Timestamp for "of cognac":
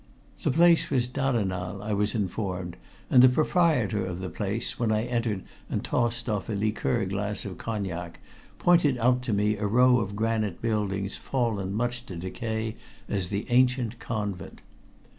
7.45-8.19